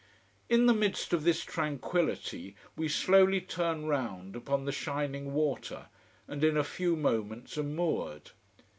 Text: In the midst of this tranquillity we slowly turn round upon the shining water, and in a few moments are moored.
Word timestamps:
In 0.49 0.65
the 0.65 0.73
midst 0.73 1.13
of 1.13 1.23
this 1.23 1.43
tranquillity 1.43 2.55
we 2.75 2.87
slowly 2.89 3.39
turn 3.39 3.85
round 3.85 4.35
upon 4.35 4.65
the 4.65 4.71
shining 4.71 5.31
water, 5.31 5.89
and 6.27 6.43
in 6.43 6.57
a 6.57 6.63
few 6.63 6.95
moments 6.95 7.55
are 7.55 7.61
moored. 7.63 8.31